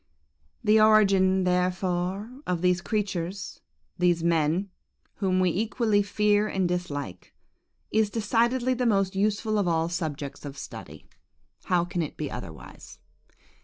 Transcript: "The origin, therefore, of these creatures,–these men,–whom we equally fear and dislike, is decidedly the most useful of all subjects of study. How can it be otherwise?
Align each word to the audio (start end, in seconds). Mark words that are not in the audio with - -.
"The 0.63 0.81
origin, 0.81 1.43
therefore, 1.43 2.41
of 2.47 2.63
these 2.63 2.81
creatures,–these 2.81 4.23
men,–whom 4.23 5.39
we 5.39 5.51
equally 5.51 6.01
fear 6.01 6.47
and 6.47 6.67
dislike, 6.67 7.35
is 7.91 8.09
decidedly 8.09 8.73
the 8.73 8.87
most 8.87 9.15
useful 9.15 9.59
of 9.59 9.67
all 9.67 9.89
subjects 9.89 10.43
of 10.43 10.57
study. 10.57 11.05
How 11.65 11.85
can 11.85 12.01
it 12.01 12.17
be 12.17 12.31
otherwise? 12.31 12.97